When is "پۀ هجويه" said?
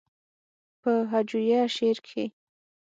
0.81-1.61